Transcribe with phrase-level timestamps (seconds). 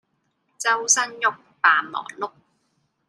[0.57, 1.25] 周身郁，
[1.61, 2.31] 扮忙碌